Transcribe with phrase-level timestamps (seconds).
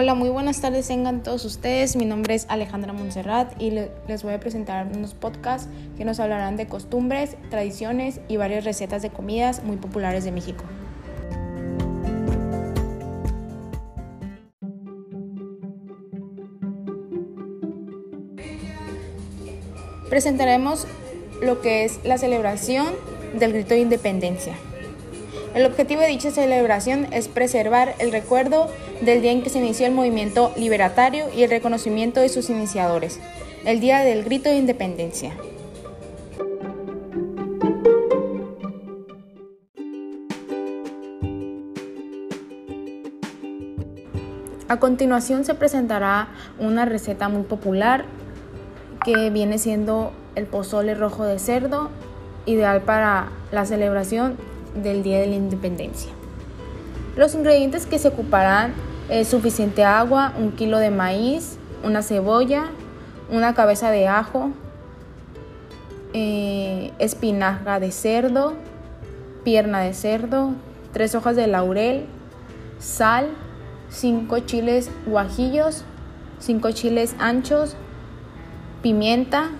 [0.00, 1.96] Hola, muy buenas tardes tengan todos ustedes.
[1.96, 6.56] Mi nombre es Alejandra Montserrat y les voy a presentar unos podcasts que nos hablarán
[6.56, 10.62] de costumbres, tradiciones y varias recetas de comidas muy populares de México.
[20.08, 20.86] Presentaremos
[21.42, 22.86] lo que es la celebración
[23.36, 24.54] del grito de independencia.
[25.54, 28.68] El objetivo de dicha celebración es preservar el recuerdo
[29.00, 33.18] del día en que se inició el movimiento liberatario y el reconocimiento de sus iniciadores,
[33.64, 35.32] el Día del Grito de Independencia.
[44.68, 48.04] A continuación se presentará una receta muy popular
[49.02, 51.88] que viene siendo el pozole rojo de cerdo,
[52.44, 54.36] ideal para la celebración
[54.74, 56.10] del Día de la Independencia.
[57.16, 58.74] Los ingredientes que se ocuparán
[59.08, 62.66] es suficiente agua, un kilo de maíz, una cebolla,
[63.30, 64.50] una cabeza de ajo,
[66.12, 68.54] eh, espinaca de cerdo,
[69.44, 70.52] pierna de cerdo,
[70.92, 72.06] tres hojas de laurel,
[72.78, 73.28] sal,
[73.90, 75.84] cinco chiles guajillos,
[76.38, 77.76] cinco chiles anchos,
[78.82, 79.50] pimienta,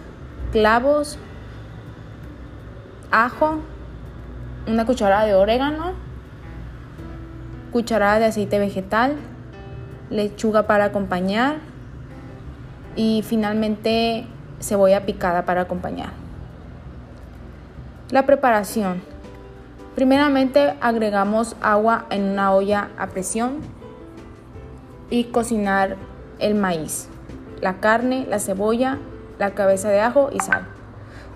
[0.53, 1.19] clavos,
[3.11, 3.59] ajo,
[4.69, 5.93] una cucharada de orégano,
[7.73, 9.17] cucharada de aceite vegetal,
[10.11, 11.57] lechuga para acompañar
[12.97, 14.27] y finalmente
[14.61, 16.11] cebolla picada para acompañar.
[18.11, 19.03] La preparación.
[19.95, 23.59] Primeramente agregamos agua en una olla a presión
[25.11, 25.97] y cocinar
[26.39, 27.09] el maíz,
[27.61, 28.99] la carne, la cebolla,
[29.39, 30.78] la cabeza de ajo y sal.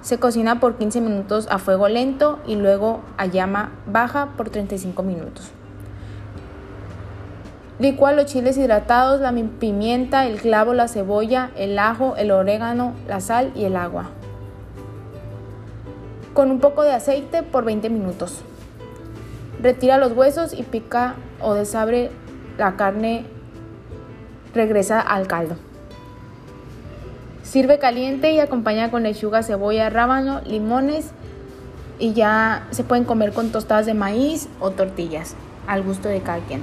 [0.03, 5.03] Se cocina por 15 minutos a fuego lento y luego a llama baja por 35
[5.05, 5.53] minutos.
[7.79, 13.21] Licúa los chiles hidratados, la pimienta, el clavo, la cebolla, el ajo, el orégano, la
[13.21, 14.11] sal y el agua.
[16.35, 18.43] Con un poco de aceite por 20 minutos.
[19.61, 22.11] Retira los huesos y pica o desabre
[22.59, 23.25] la carne.
[24.53, 25.57] Regresa al caldo.
[27.53, 31.11] Sirve caliente y acompaña con lechuga, cebolla, rábano, limones
[31.99, 35.35] y ya se pueden comer con tostadas de maíz o tortillas,
[35.67, 36.63] al gusto de cada quien.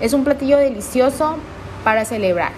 [0.00, 1.34] Es un platillo delicioso
[1.82, 2.52] para celebrar.